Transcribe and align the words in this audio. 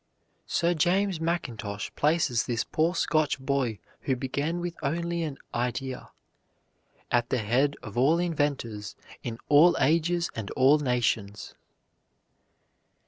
Sir 0.47 0.73
James 0.73 1.19
Mackintosh 1.21 1.91
places 1.95 2.47
this 2.47 2.63
poor 2.63 2.95
Scotch 2.95 3.39
boy 3.39 3.77
who 3.99 4.15
began 4.15 4.59
with 4.59 4.73
only 4.81 5.21
an 5.21 5.37
idea 5.53 6.09
"at 7.11 7.29
the 7.29 7.37
head 7.37 7.75
of 7.83 7.99
all 7.99 8.17
inventors 8.17 8.95
in 9.21 9.37
all 9.47 9.77
ages 9.79 10.31
and 10.35 10.49
all 10.55 10.79
nations." 10.79 11.53